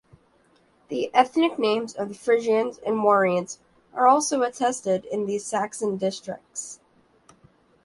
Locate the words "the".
0.87-1.13